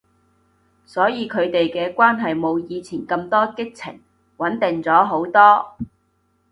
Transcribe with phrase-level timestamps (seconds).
[0.83, 4.01] 所以佢哋嘅關係冇以前咁多激情，
[4.37, 5.77] 穩定咗好多